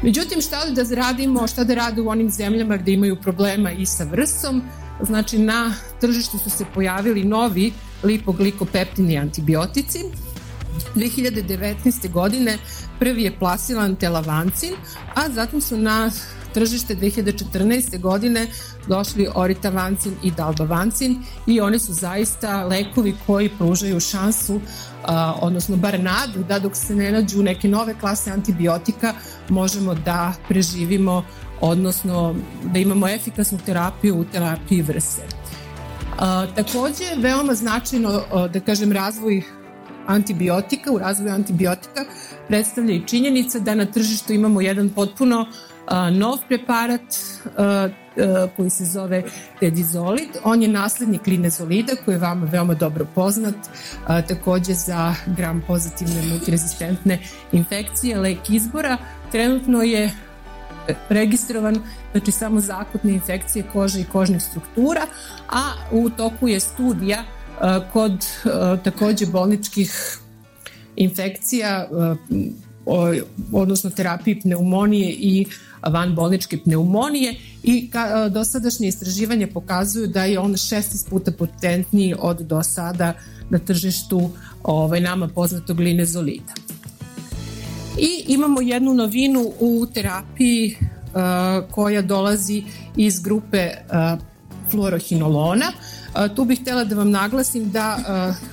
Međutim, 0.03 0.41
šta 0.41 0.65
da 0.65 0.95
radimo, 0.95 1.47
šta 1.47 1.63
da 1.63 1.73
rade 1.73 2.01
u 2.01 2.09
onim 2.09 2.29
zemljama 2.29 2.77
gde 2.77 2.91
imaju 2.91 3.15
problema 3.15 3.71
i 3.71 3.85
sa 3.85 4.03
vrsom, 4.03 4.61
znači 5.01 5.39
na 5.39 5.73
tržištu 6.01 6.37
su 6.37 6.49
se 6.49 6.65
pojavili 6.73 7.23
novi 7.23 7.73
lipoglikopeptini 8.03 9.17
antibiotici. 9.17 9.99
2019. 10.95 12.11
godine 12.11 12.57
prvi 12.99 13.23
je 13.23 13.39
plasiran 13.39 13.95
telavancin, 13.95 14.73
a 15.15 15.29
zatim 15.29 15.61
su 15.61 15.77
na 15.77 16.11
tržište 16.53 16.95
2014. 16.95 17.99
godine 17.99 18.47
došli 18.87 19.27
oritavancin 19.35 20.15
i 20.23 20.31
dalbavancin 20.31 21.23
i 21.47 21.61
oni 21.61 21.79
su 21.79 21.93
zaista 21.93 22.63
lekovi 22.63 23.15
koji 23.25 23.49
pružaju 23.49 23.99
šansu, 23.99 24.61
a, 25.03 25.33
odnosno 25.41 25.75
bar 25.75 25.99
nadu 25.99 26.43
da 26.43 26.59
dok 26.59 26.75
se 26.75 26.95
ne 26.95 27.11
nađu 27.11 27.43
neke 27.43 27.67
nove 27.67 27.93
klase 27.99 28.31
antibiotika 28.31 29.13
možemo 29.49 29.93
da 29.95 30.33
preživimo, 30.47 31.23
odnosno 31.61 32.35
da 32.63 32.79
imamo 32.79 33.09
efikasnu 33.09 33.59
terapiju 33.65 34.19
u 34.19 34.25
terapiji 34.25 34.81
vrse. 34.81 35.21
A, 36.19 36.45
takođe, 36.55 37.05
veoma 37.17 37.53
značajno, 37.53 38.21
da 38.53 38.59
kažem, 38.59 38.91
razvoj 38.91 39.43
antibiotika, 40.07 40.91
u 40.91 40.97
razvoju 40.97 41.33
antibiotika 41.33 42.05
predstavlja 42.47 42.93
i 42.93 43.07
činjenica 43.07 43.59
da 43.59 43.75
na 43.75 43.85
tržištu 43.85 44.33
imamo 44.33 44.61
jedan 44.61 44.89
potpuno 44.89 45.45
nov 46.12 46.38
preparat 46.48 47.01
koji 48.55 48.69
se 48.69 48.86
zove 48.86 49.24
Tedizolid. 49.60 50.29
On 50.43 50.62
je 50.62 50.67
naslednik 50.67 51.27
linezolida 51.27 51.93
koji 52.05 52.15
je 52.15 52.19
vama 52.19 52.46
veoma 52.46 52.74
dobro 52.74 53.08
poznat, 53.15 53.55
takođe 54.27 54.74
za 54.74 55.15
gram 55.38 55.63
pozitivne 55.67 56.22
multirezistentne 56.31 57.19
infekcije, 57.51 58.19
lek 58.19 58.50
izbora. 58.50 58.98
Trenutno 59.31 59.81
je 59.81 60.12
registrovan, 61.10 61.79
znači 62.12 62.31
samo 62.31 62.60
za 62.60 62.79
akutne 62.79 63.13
infekcije 63.13 63.63
kože 63.74 64.01
i 64.01 64.05
kožnih 64.12 64.43
struktura, 64.43 65.01
a 65.50 65.74
u 65.91 66.10
toku 66.10 66.48
je 66.48 66.60
studija 66.60 67.24
kod 67.93 68.25
takođe 68.84 69.25
bolničkih 69.25 70.19
infekcija 70.96 71.88
odnosno 73.53 73.89
terapiji 73.89 74.41
pneumonije 74.41 75.12
i 75.12 75.46
vanbolničke 75.88 76.57
pneumonije 76.57 77.36
i 77.63 77.89
ka, 77.89 78.29
dosadašnje 78.29 78.88
istraživanje 78.88 79.48
pokazuju 79.48 80.07
da 80.07 80.24
je 80.25 80.39
on 80.39 80.53
16 80.53 81.09
puta 81.09 81.31
potentniji 81.31 82.15
od 82.19 82.38
do 82.38 82.63
sada 82.63 83.13
na 83.50 83.59
tržištu 83.59 84.29
ovaj, 84.63 85.01
nama 85.01 85.27
poznatog 85.27 85.79
linezolida. 85.79 86.53
I 87.98 88.33
imamo 88.33 88.62
jednu 88.62 88.93
novinu 88.93 89.51
u 89.59 89.88
terapiji 89.93 90.75
uh, 90.79 91.71
koja 91.71 92.01
dolazi 92.01 92.63
iz 92.95 93.19
grupe 93.19 93.69
uh, 93.69 94.19
fluorohinolona. 94.71 95.71
Tu 96.35 96.45
bih 96.45 96.61
htela 96.61 96.83
da 96.83 96.95
vam 96.95 97.11
naglasim 97.11 97.71
da, 97.71 97.97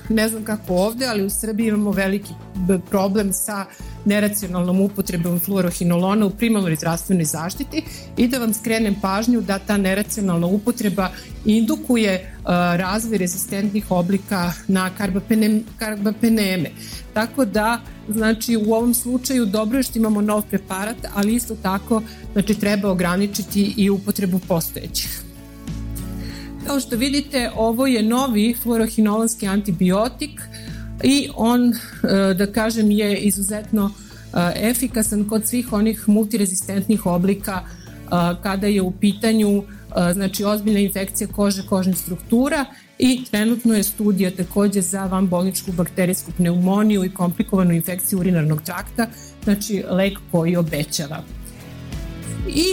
ne 0.09 0.29
znam 0.29 0.43
kako 0.43 0.73
ovde, 0.73 1.05
ali 1.05 1.25
u 1.25 1.29
Srbiji 1.29 1.67
imamo 1.67 1.91
veliki 1.91 2.33
problem 2.89 3.33
sa 3.33 3.65
neracionalnom 4.05 4.81
upotrebom 4.81 5.39
fluorohinolona 5.39 6.25
u 6.25 6.29
primalnoj 6.29 6.75
zdravstvenoj 6.75 7.25
zaštiti 7.25 7.83
i 8.17 8.27
da 8.27 8.37
vam 8.37 8.53
skrenem 8.53 8.95
pažnju 9.01 9.41
da 9.41 9.59
ta 9.59 9.77
neracionalna 9.77 10.47
upotreba 10.47 11.09
indukuje 11.45 12.33
razvoj 12.75 13.17
rezistentnih 13.17 13.91
oblika 13.91 14.53
na 14.67 14.89
karbapeneme. 15.79 16.69
Tako 17.13 17.45
da, 17.45 17.81
znači, 18.09 18.57
u 18.57 18.73
ovom 18.73 18.93
slučaju 18.93 19.45
dobro 19.45 19.77
je 19.77 19.83
što 19.83 19.99
imamo 19.99 20.21
nov 20.21 20.41
preparat, 20.41 20.97
ali 21.13 21.35
isto 21.35 21.55
tako, 21.55 22.01
znači, 22.33 22.53
treba 22.53 22.89
ograničiti 22.89 23.73
i 23.77 23.89
upotrebu 23.89 24.39
postojećih. 24.47 25.26
Kao 26.67 26.79
što 26.79 26.95
vidite, 26.95 27.51
ovo 27.55 27.87
je 27.87 28.03
novi 28.03 28.55
fluorohinolonski 28.63 29.47
antibiotik 29.47 30.41
i 31.03 31.29
on, 31.35 31.73
e, 31.73 32.33
da 32.33 32.51
kažem, 32.51 32.91
je 32.91 33.17
izuzetno 33.17 33.91
e, 33.91 34.69
efikasan 34.69 35.29
kod 35.29 35.47
svih 35.47 35.73
onih 35.73 36.09
multirezistentnih 36.09 37.05
oblika 37.05 37.61
e, 37.61 38.09
kada 38.43 38.67
je 38.67 38.81
u 38.81 38.91
pitanju 38.91 39.63
znači 40.13 40.43
ozbiljna 40.43 40.79
infekcija 40.79 41.27
kože, 41.27 41.63
kožnih 41.69 41.97
struktura 41.97 42.65
i 42.99 43.23
trenutno 43.31 43.73
je 43.73 43.83
studija 43.83 44.31
takođe 44.31 44.81
za 44.81 45.05
vanbolničku 45.05 45.71
bakterijsku 45.71 46.31
pneumoniju 46.31 47.05
i 47.05 47.13
komplikovanu 47.13 47.73
infekciju 47.73 48.19
urinarnog 48.19 48.61
trakta, 48.61 49.07
znači 49.43 49.83
lek 49.89 50.17
koji 50.31 50.55
obećava. 50.55 51.23
I 52.47 52.65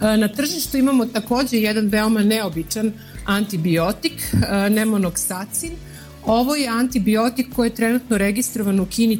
na 0.00 0.28
tržištu 0.28 0.76
imamo 0.76 1.06
takođe 1.06 1.56
jedan 1.56 1.86
veoma 1.88 2.22
neobičan 2.22 2.92
antibiotik, 3.24 4.34
nemonoksacin. 4.70 5.70
Ovo 6.26 6.54
je 6.54 6.68
antibiotik 6.68 7.46
koji 7.54 7.66
je 7.66 7.74
trenutno 7.74 8.18
registrovan 8.18 8.80
u 8.80 8.86
Kini, 8.86 9.18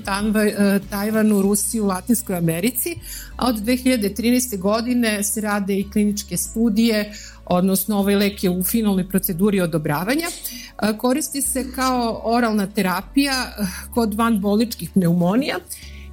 Tajvanu, 0.90 1.42
Rusiji, 1.42 1.80
u 1.80 1.86
Latinskoj 1.86 2.36
Americi, 2.36 2.96
a 3.36 3.48
od 3.48 3.56
2013. 3.56 4.58
godine 4.58 5.22
se 5.22 5.40
rade 5.40 5.78
i 5.78 5.90
kliničke 5.90 6.36
studije, 6.36 7.14
odnosno 7.46 7.98
ovaj 7.98 8.16
lek 8.16 8.44
je 8.44 8.50
u 8.50 8.64
finalnoj 8.64 9.08
proceduri 9.08 9.60
odobravanja. 9.60 10.26
Koristi 10.98 11.42
se 11.42 11.72
kao 11.72 12.20
oralna 12.24 12.66
terapija 12.66 13.52
kod 13.94 14.14
vanboličkih 14.14 14.90
pneumonija 14.90 15.56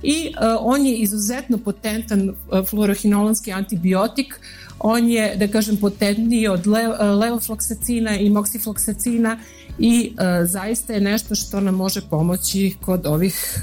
i 0.03 0.33
on 0.59 0.85
je 0.85 0.95
izuzetno 0.95 1.57
potentan 1.57 2.33
fluorohinolonski 2.69 3.51
antibiotik 3.51 4.39
on 4.79 5.09
je, 5.09 5.35
da 5.35 5.47
kažem, 5.47 5.77
potentniji 5.77 6.47
od 6.47 6.67
le, 6.67 6.87
levofloksacina 7.15 8.17
i 8.17 8.29
moksifloksacina 8.29 9.37
i 9.79 10.13
e, 10.17 10.45
zaista 10.45 10.93
je 10.93 11.01
nešto 11.01 11.35
što 11.35 11.59
nam 11.59 11.75
može 11.75 12.01
pomoći 12.01 12.75
kod 12.81 13.05
ovih 13.05 13.61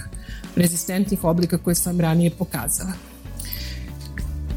rezistentnih 0.57 1.25
oblika 1.25 1.59
koje 1.59 1.75
sam 1.75 2.01
ranije 2.01 2.31
pokazala. 2.31 2.93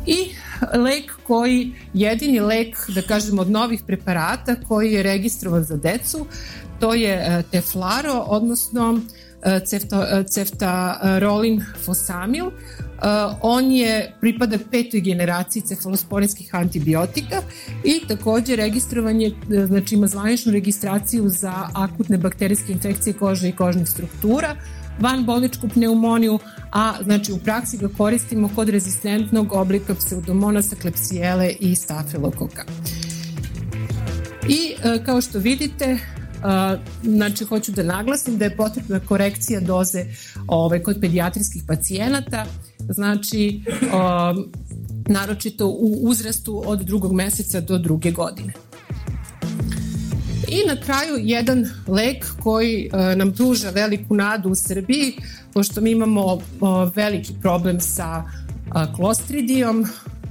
I 0.06 0.30
lek 0.74 1.12
koji, 1.28 1.74
jedini 1.94 2.40
lek, 2.40 2.78
da 2.96 3.02
kažem, 3.02 3.40
od 3.40 3.50
novih 3.50 3.82
preparata 3.88 4.56
koji 4.68 4.94
je 4.94 5.04
registrovan 5.04 5.64
za 5.64 5.78
decu, 5.78 6.26
to 6.80 6.94
je 6.94 7.14
e, 7.14 7.44
Teflaro, 7.52 8.24
odnosno 8.28 9.00
e, 9.44 9.60
cefta, 9.66 10.24
ceftarolin 10.24 11.64
fosamil. 11.86 12.52
Uh, 13.00 13.38
on 13.42 13.72
je 13.72 14.14
pripada 14.22 14.58
petoj 14.72 15.02
generaciji 15.02 15.62
cefalosporinskih 15.62 16.56
antibiotika 16.56 17.42
i 17.84 18.02
takođe 18.08 18.56
registrovan 18.56 19.22
je, 19.22 19.32
znači 19.68 19.96
ima 19.96 20.08
zvaničnu 20.08 20.52
registraciju 20.52 21.30
za 21.30 21.70
akutne 21.74 22.18
bakterijske 22.18 22.72
infekcije 22.72 23.14
kože 23.14 23.50
i 23.50 23.56
kožnih 23.56 23.90
struktura, 23.90 24.56
van 25.00 25.26
boličku 25.26 25.70
pneumoniju, 25.70 26.40
a 26.72 26.94
znači 27.04 27.32
u 27.32 27.38
praksi 27.38 27.78
ga 27.78 27.90
koristimo 27.98 28.50
kod 28.56 28.70
rezistentnog 28.70 29.54
oblika 29.54 29.96
pseudomonasa, 29.96 30.76
klepsijele 30.76 31.54
i 31.60 31.76
stafilokoka. 31.76 32.66
I 34.50 34.74
uh, 34.76 35.06
kao 35.06 35.22
što 35.22 35.40
vidite, 35.40 35.98
Uh, 36.40 36.80
znači, 37.04 37.46
hoću 37.46 37.72
da 37.72 37.84
naglasim 37.84 38.38
da 38.38 38.46
je 38.46 38.56
potrebna 38.56 39.00
korekcija 39.00 39.60
doze 39.60 40.06
ovaj, 40.48 40.84
kod 40.84 40.98
pedijatrijskih 41.02 41.64
pacijenata, 41.68 42.46
znači, 42.90 43.62
um, 43.82 44.52
naročito 45.08 45.68
u 45.68 46.00
uzrastu 46.02 46.64
od 46.66 46.80
drugog 46.80 47.14
meseca 47.14 47.62
do 47.62 47.78
druge 47.78 48.12
godine. 48.12 48.54
I 50.48 50.68
na 50.68 50.82
kraju 50.82 51.16
jedan 51.18 51.70
lek 51.88 52.26
koji 52.40 52.90
uh, 52.94 53.18
nam 53.18 53.32
pruža 53.32 53.70
veliku 53.70 54.16
nadu 54.16 54.50
u 54.50 54.56
Srbiji, 54.56 55.14
pošto 55.54 55.82
mi 55.82 55.92
imamo 55.92 56.38
veliki 56.96 57.34
problem 57.42 57.80
sa 57.80 58.24
uh, 58.24 58.96
klostridijom. 58.96 59.86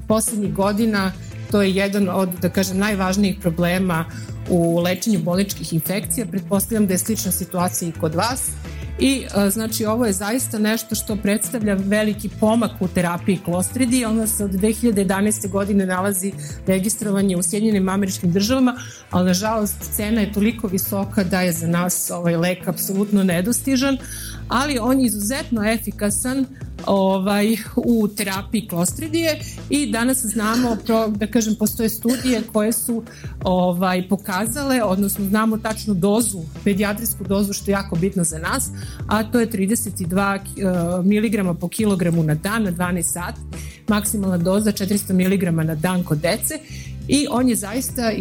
Poslednjih 0.09 0.55
godina 0.55 1.12
to 1.51 1.62
je 1.62 1.75
jedan 1.75 2.09
od, 2.09 2.29
da 2.42 2.49
kažem, 2.49 2.79
najvažnijih 2.79 3.37
problema 3.40 4.05
u 4.49 4.79
lečenju 4.79 5.18
bolničkih 5.18 5.73
infekcija. 5.73 6.27
Pretpostavljam 6.27 6.87
da 6.87 6.94
je 6.94 6.99
slična 6.99 7.33
situacija 7.33 7.88
i 7.88 8.01
kod 8.01 8.14
vas. 8.14 8.51
I 8.98 9.24
e, 9.46 9.50
znači 9.50 9.84
ovo 9.84 10.06
je 10.06 10.12
zaista 10.12 10.58
nešto 10.58 10.94
što 10.94 11.16
predstavlja 11.16 11.74
veliki 11.74 12.28
pomak 12.40 12.70
u 12.80 12.88
terapiji 12.88 13.38
klostridi. 13.44 14.04
Ona 14.04 14.26
se 14.26 14.44
od 14.44 14.50
2011. 14.50 15.50
godine 15.50 15.87
nalazi 15.87 16.32
registrovanje 16.66 17.37
u 17.37 17.42
Sjedinjenim 17.42 17.88
američkim 17.88 18.32
državama, 18.32 18.74
ali 19.11 19.26
nažalost 19.26 19.76
cena 19.96 20.20
je 20.20 20.32
toliko 20.32 20.66
visoka 20.66 21.24
da 21.24 21.40
je 21.40 21.52
za 21.52 21.66
nas 21.66 22.11
ovaj 22.11 22.37
lek 22.37 22.68
apsolutno 22.68 23.24
nedostižan, 23.24 23.98
ali 24.48 24.78
on 24.78 25.00
je 25.00 25.06
izuzetno 25.06 25.64
efikasan 25.64 26.46
ovaj, 26.87 27.56
u 27.76 28.08
terapiji 28.08 28.68
klostridije 28.68 29.40
i 29.70 29.92
danas 29.92 30.24
znamo, 30.24 30.76
pro, 30.87 31.08
da 31.08 31.26
kažem, 31.26 31.54
postoje 31.54 31.88
studije 31.88 32.42
koje 32.52 32.72
su 32.72 33.02
ovaj, 33.44 34.08
pokazale, 34.08 34.82
odnosno 34.82 35.24
znamo 35.24 35.58
tačnu 35.58 35.94
dozu, 35.94 36.38
pedijatrijsku 36.64 37.24
dozu, 37.24 37.52
što 37.52 37.70
je 37.70 37.72
jako 37.72 37.96
bitno 37.96 38.24
za 38.24 38.38
nas, 38.38 38.70
a 39.08 39.22
to 39.22 39.40
je 39.40 39.50
32 39.50 41.02
mg 41.02 41.61
po 41.61 41.68
kilogramu 41.68 42.22
na 42.22 42.34
dan 42.34 42.62
na 42.62 42.72
12 42.72 43.02
sati, 43.02 43.40
maksimalna 43.88 44.38
doza 44.38 44.72
400 44.72 45.12
mg 45.12 45.66
na 45.66 45.74
dan 45.74 46.04
kod 46.04 46.18
dece 46.18 46.58
i 47.09 47.27
on 47.31 47.49
je 47.49 47.57
zaista 47.57 48.12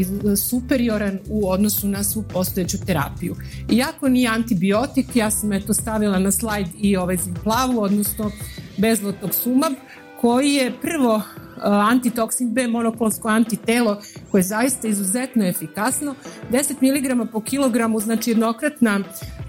superioran 0.50 1.20
u 1.30 1.50
odnosu 1.50 1.88
na 1.88 2.04
svu 2.04 2.24
postojeću 2.34 2.78
terapiju. 2.86 3.36
Iako 3.72 4.10
nije 4.10 4.30
antibiotik, 4.30 5.16
ja 5.16 5.32
sam 5.32 5.54
eto 5.54 5.74
stavila 5.74 6.20
na 6.20 6.32
slajd 6.32 6.68
i 6.80 6.98
ovaj 6.98 7.18
zimplavu, 7.18 7.82
odnosno 7.82 8.32
bezlotoksumab, 8.78 9.74
koji 10.22 10.54
je 10.54 10.74
prvo 10.82 11.16
uh, 11.16 11.24
antitoksin 11.64 12.54
B 12.54 12.68
monoklonsko 12.68 13.28
antitelo 13.28 14.02
koje 14.32 14.40
je 14.40 14.44
zaista 14.44 14.88
izuzetno 14.88 15.46
efikasno. 15.46 16.16
10 16.52 16.74
mg 16.82 17.32
po 17.32 17.42
kilogramu, 17.42 18.00
znači 18.00 18.32
jednokratna 18.32 19.00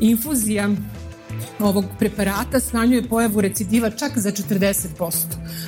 infuzija 0.01 0.69
ovog 1.61 1.85
preparata 1.99 2.61
smanjuje 2.61 3.09
pojavu 3.09 3.41
recidiva 3.41 3.91
čak 3.91 4.19
za 4.19 4.31
40%. 4.31 5.13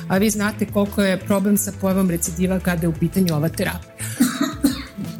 A 0.07 0.17
vi 0.17 0.29
znate 0.29 0.65
koliko 0.65 1.01
je 1.01 1.19
problem 1.19 1.57
sa 1.57 1.71
pojavom 1.81 2.09
recidiva 2.09 2.59
kada 2.59 2.81
je 2.81 2.87
u 2.87 2.93
pitanju 2.93 3.35
ova 3.35 3.49
terapija. 3.49 3.93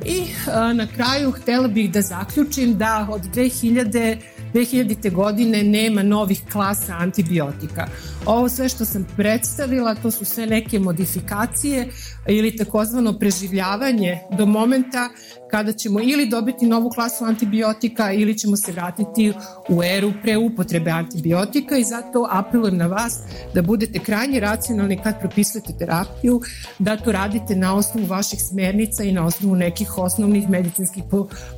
I 0.06 0.26
a, 0.52 0.74
na 0.74 0.88
kraju 0.88 1.32
htela 1.32 1.68
bih 1.68 1.92
da 1.92 2.02
zaključim 2.02 2.78
da 2.78 3.08
od 3.12 3.22
2000 3.22 4.18
2000. 4.54 5.12
godine 5.14 5.64
nema 5.64 6.04
novih 6.04 6.42
klasa 6.52 6.96
antibiotika. 7.00 7.88
Ovo 8.26 8.50
sve 8.50 8.70
što 8.70 8.86
sam 8.86 9.08
predstavila, 9.18 9.96
to 9.96 10.12
su 10.12 10.26
sve 10.26 10.46
neke 10.46 10.80
modifikacije 10.80 11.88
ili 12.28 12.56
takozvano 12.56 13.20
preživljavanje 13.20 14.20
do 14.38 14.46
momenta 14.46 15.10
kada 15.52 15.74
ćemo 15.74 16.00
ili 16.02 16.30
dobiti 16.30 16.66
novu 16.66 16.90
klasu 16.90 17.26
antibiotika 17.26 18.12
ili 18.12 18.38
ćemo 18.38 18.58
se 18.58 18.72
vratiti 18.72 19.34
u 19.70 19.84
eru 19.84 20.14
pre 20.22 20.38
upotrebe 20.38 20.92
antibiotika 20.92 21.78
i 21.78 21.84
zato 21.84 22.28
apelujem 22.32 22.78
na 22.78 22.88
vas 22.88 23.20
da 23.54 23.62
budete 23.62 24.00
krajnje 24.00 24.40
racionalni 24.40 25.00
kad 25.04 25.20
propisujete 25.20 25.74
terapiju, 25.80 26.42
da 26.80 26.98
to 26.98 27.12
radite 27.12 27.56
na 27.56 27.76
osnovu 27.76 28.08
vaših 28.08 28.40
smernica 28.50 29.04
i 29.04 29.12
na 29.12 29.26
osnovu 29.26 29.56
nekih 29.56 29.98
osnovnih 29.98 30.50
medicinskih 30.50 31.04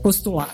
postulata. 0.04 0.54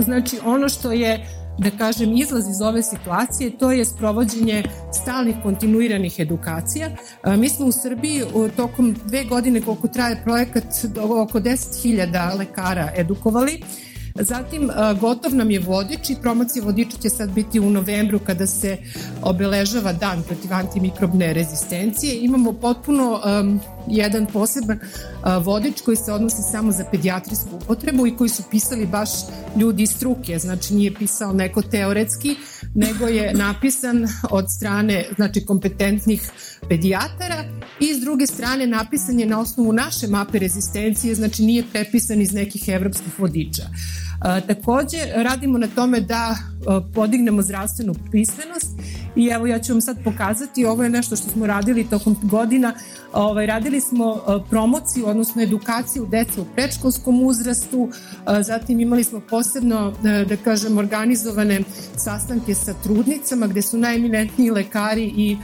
Znači, 0.00 0.38
ono 0.44 0.68
što 0.68 0.92
je 0.92 1.26
da 1.58 1.70
kažem, 1.70 2.12
izlaz 2.16 2.48
iz 2.48 2.60
ove 2.60 2.82
situacije, 2.82 3.58
to 3.58 3.72
je 3.72 3.84
sprovođenje 3.84 4.62
stalnih 5.02 5.34
kontinuiranih 5.42 6.20
edukacija. 6.20 6.90
Mi 7.38 7.48
smo 7.48 7.66
u 7.66 7.72
Srbiji 7.72 8.22
tokom 8.56 8.96
dve 9.06 9.24
godine 9.24 9.60
koliko 9.60 9.88
traje 9.88 10.20
projekat 10.24 10.64
oko 10.98 11.40
10.000 11.40 12.38
lekara 12.38 12.92
edukovali 12.96 13.62
Zatim, 14.14 14.70
gotov 15.00 15.34
nam 15.34 15.50
je 15.50 15.60
vodič 15.60 16.10
i 16.10 16.16
promocija 16.22 16.64
vodiča 16.64 16.96
će 17.02 17.08
sad 17.10 17.30
biti 17.30 17.60
u 17.60 17.70
novembru 17.70 18.18
kada 18.18 18.46
se 18.46 18.76
obeležava 19.22 19.92
dan 19.92 20.22
protiv 20.22 20.52
antimikrobne 20.54 21.32
rezistencije. 21.32 22.18
Imamo 22.20 22.52
potpuno 22.52 23.20
um, 23.24 23.60
jedan 23.86 24.26
poseban 24.26 24.78
uh, 24.78 25.46
vodič 25.46 25.80
koji 25.80 25.96
se 25.96 26.12
odnosi 26.12 26.42
samo 26.42 26.72
za 26.72 26.84
pedijatrijsku 26.90 27.48
upotrebu 27.56 28.06
i 28.06 28.16
koji 28.16 28.28
su 28.28 28.42
pisali 28.50 28.86
baš 28.86 29.10
ljudi 29.56 29.82
iz 29.82 29.90
struke, 29.90 30.38
znači 30.38 30.74
nije 30.74 30.94
pisao 30.94 31.32
neko 31.32 31.62
teoretski, 31.62 32.36
nego 32.74 33.06
je 33.06 33.34
napisan 33.34 34.08
od 34.30 34.44
strane 34.56 35.04
znači 35.16 35.44
kompetentnih 35.44 36.30
pedijatara 36.68 37.44
i 37.80 37.94
s 37.94 38.00
druge 38.00 38.26
strane 38.26 38.66
napisan 38.66 39.20
je 39.20 39.26
na 39.26 39.40
osnovu 39.40 39.72
naše 39.72 40.06
mape 40.06 40.38
rezistencije, 40.38 41.14
znači 41.14 41.42
nije 41.42 41.64
prepisan 41.72 42.20
iz 42.20 42.32
nekih 42.32 42.68
evropskih 42.68 43.18
vodiča. 43.18 43.62
Takođe, 44.46 44.98
radimo 45.14 45.58
na 45.58 45.66
tome 45.66 46.00
da 46.00 46.36
podignemo 46.94 47.42
zdravstvenu 47.42 47.94
pismenost 48.12 48.70
i 49.16 49.26
evo 49.26 49.46
ja 49.46 49.58
ću 49.58 49.72
vam 49.72 49.80
sad 49.80 49.96
pokazati, 50.04 50.64
ovo 50.64 50.84
je 50.84 50.90
nešto 50.90 51.16
što 51.16 51.28
smo 51.28 51.46
radili 51.46 51.84
tokom 51.90 52.16
godina, 52.22 52.74
ovaj, 53.12 53.46
radili 53.46 53.80
smo 53.80 54.20
promociju, 54.50 55.06
odnosno 55.06 55.42
edukaciju 55.42 56.06
dece 56.06 56.40
u 56.40 56.44
predškolskom 56.54 57.22
uzrastu, 57.22 57.88
zatim 58.40 58.80
imali 58.80 59.04
smo 59.04 59.20
posebno, 59.30 59.92
da 60.02 60.36
kažem, 60.36 60.78
organizovane 60.78 61.60
sastanke 61.96 62.54
sa 62.54 62.74
trudnicama 62.82 63.46
gde 63.46 63.62
su 63.62 63.78
najeminentniji 63.78 64.50
lekari 64.50 65.04
i 65.16 65.36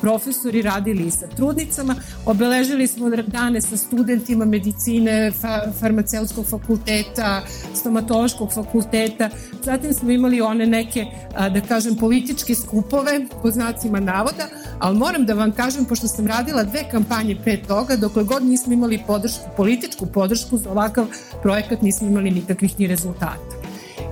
profesori 0.00 0.62
radili 0.62 1.10
sa 1.10 1.26
trudnicama. 1.26 1.94
Obeležili 2.26 2.86
smo 2.86 3.10
dane 3.10 3.60
sa 3.60 3.76
studentima 3.76 4.44
medicine, 4.44 5.32
fa 5.40 5.72
farmaceutskog 5.80 6.46
fakulteta, 6.46 7.42
stomatološkog 7.74 8.52
fakulteta. 8.52 9.30
Zatim 9.62 9.94
smo 9.94 10.10
imali 10.10 10.40
one 10.40 10.66
neke, 10.66 11.06
da 11.34 11.60
kažem, 11.68 11.96
političke 11.96 12.54
skupove, 12.54 13.26
po 13.42 13.50
znacima 13.50 14.00
navoda, 14.00 14.48
ali 14.78 14.98
moram 14.98 15.26
da 15.26 15.34
vam 15.34 15.52
kažem, 15.52 15.84
pošto 15.84 16.08
sam 16.08 16.26
radila 16.26 16.64
dve 16.64 16.88
kampanje 16.90 17.36
pre 17.44 17.62
toga, 17.62 17.96
dokle 17.96 18.24
god 18.24 18.44
nismo 18.44 18.72
imali 18.72 19.02
podršku, 19.06 19.44
političku 19.56 20.06
podršku 20.06 20.58
za 20.58 20.70
ovakav 20.70 21.06
projekat, 21.42 21.82
nismo 21.82 22.08
imali 22.08 22.30
nikakvih 22.30 22.80
ni 22.80 22.86
rezultata. 22.86 23.56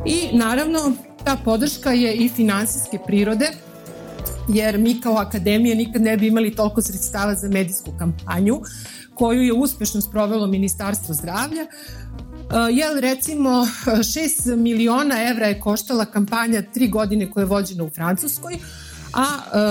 I 0.06 0.38
naravno, 0.38 0.92
ta 1.24 1.36
podrška 1.44 1.90
je 1.90 2.14
i 2.14 2.28
finansijske 2.28 2.98
prirode, 3.06 3.50
jer 4.48 4.78
mi 4.78 5.00
kao 5.00 5.16
akademija 5.16 5.74
nikad 5.74 6.02
ne 6.02 6.16
bi 6.16 6.26
imali 6.26 6.54
toliko 6.54 6.82
sredstava 6.82 7.34
za 7.34 7.48
medijsku 7.48 7.90
kampanju 7.98 8.60
koju 9.14 9.42
je 9.42 9.52
uspešno 9.52 10.00
sprovelo 10.00 10.46
Ministarstvo 10.46 11.14
zdravlja. 11.14 11.62
Uh, 11.62 12.56
jel 12.70 13.00
recimo 13.00 13.50
6 13.86 14.56
miliona 14.56 15.30
evra 15.30 15.46
je 15.46 15.60
koštala 15.60 16.04
kampanja 16.04 16.62
tri 16.74 16.88
godine 16.88 17.30
koja 17.30 17.42
je 17.42 17.46
vođena 17.46 17.84
u 17.84 17.90
Francuskoj, 17.90 18.58
a 19.12 19.24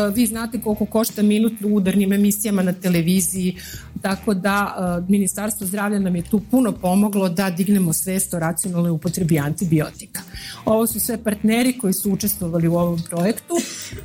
uh, 0.07 0.15
vi 0.15 0.25
znate 0.25 0.61
koliko 0.61 0.85
košta 0.85 1.21
minut 1.21 1.53
u 1.63 1.67
udarnim 1.67 2.13
emisijama 2.13 2.63
na 2.63 2.73
televiziji, 2.73 3.57
tako 4.01 4.33
da 4.33 4.75
uh, 4.99 5.09
Ministarstvo 5.09 5.67
zdravlja 5.67 5.99
nam 5.99 6.15
je 6.15 6.21
tu 6.21 6.41
puno 6.51 6.71
pomoglo 6.71 7.29
da 7.29 7.49
dignemo 7.49 7.93
svest 7.93 8.33
o 8.33 8.39
racionalnoj 8.39 8.91
upotrebi 8.91 9.39
antibiotika. 9.39 10.21
Ovo 10.65 10.87
su 10.87 10.99
sve 10.99 11.23
partneri 11.23 11.77
koji 11.77 11.93
su 11.93 12.11
učestvovali 12.11 12.67
u 12.67 12.75
ovom 12.75 13.01
projektu 13.09 13.53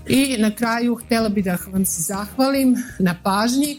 i 0.08 0.36
na 0.38 0.50
kraju 0.50 0.94
htela 0.94 1.28
bi 1.28 1.42
da 1.42 1.58
vam 1.72 1.84
se 1.84 2.02
zahvalim 2.02 2.76
na 2.98 3.16
pažnji 3.22 3.78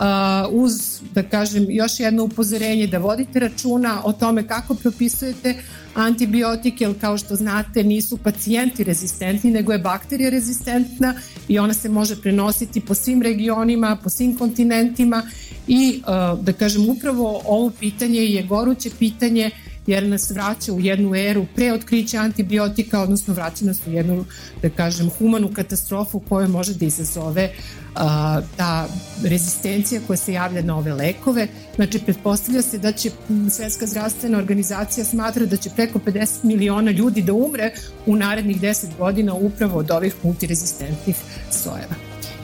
uh, 0.00 0.64
uz, 0.64 1.00
da 1.14 1.22
kažem, 1.22 1.66
još 1.68 2.00
jedno 2.00 2.24
upozorenje 2.24 2.86
da 2.86 2.98
vodite 2.98 3.40
računa 3.40 4.00
o 4.04 4.12
tome 4.12 4.46
kako 4.46 4.74
propisujete 4.74 5.54
antibiotike, 5.94 6.84
jer 6.84 7.00
kao 7.00 7.18
što 7.18 7.36
znate 7.36 7.84
nisu 7.84 8.16
pacijenti 8.16 8.84
rezistentni, 8.84 9.50
nego 9.50 9.72
je 9.72 9.78
bakterija 9.78 10.30
rezistentna 10.30 11.14
i 11.48 11.58
ona 11.58 11.74
se 11.74 11.88
može 11.88 12.20
prenositi 12.22 12.80
po 12.80 12.94
svim 12.94 13.22
regionima, 13.22 13.96
po 14.02 14.10
svim 14.10 14.36
kontinentima 14.36 15.22
i 15.68 16.02
uh, 16.02 16.44
da 16.44 16.52
kažem 16.52 16.88
upravo 16.88 17.40
ovo 17.44 17.70
pitanje 17.70 18.20
je 18.20 18.42
goruće 18.42 18.90
pitanje 18.98 19.50
jer 19.90 20.06
nas 20.06 20.30
vraća 20.30 20.72
u 20.72 20.80
jednu 20.80 21.16
eru 21.16 21.46
pre 21.54 21.72
otkrića 21.72 22.18
antibiotika, 22.18 23.00
odnosno 23.00 23.34
vraća 23.34 23.64
nas 23.64 23.80
u 23.86 23.90
jednu, 23.90 24.24
da 24.62 24.70
kažem, 24.70 25.10
humanu 25.18 25.50
katastrofu 25.54 26.20
koja 26.28 26.48
može 26.48 26.74
da 26.74 26.84
izazove 26.84 27.50
a, 27.94 28.40
ta 28.56 28.86
rezistencija 29.24 30.00
koja 30.06 30.16
se 30.16 30.32
javlja 30.32 30.62
na 30.62 30.76
ove 30.76 30.94
lekove. 30.94 31.48
Znači, 31.76 31.98
pretpostavlja 31.98 32.62
se 32.62 32.78
da 32.78 32.92
će 32.92 33.10
Svetska 33.50 33.86
zdravstvena 33.86 34.38
organizacija 34.38 35.04
smatra 35.04 35.46
da 35.46 35.56
će 35.56 35.70
preko 35.70 35.98
50 35.98 36.44
miliona 36.44 36.90
ljudi 36.90 37.22
da 37.22 37.32
umre 37.32 37.72
u 38.06 38.16
narednih 38.16 38.60
10 38.60 38.86
godina 38.98 39.34
upravo 39.34 39.78
od 39.78 39.90
ovih 39.90 40.14
multirezistentnih 40.22 41.16
sojeva. 41.50 41.94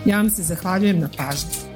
Ja 0.05 0.17
vam 0.17 0.31
se 0.31 0.43
zahvaljujem 0.43 0.99
na 1.01 1.09
pažnju. 1.17 1.76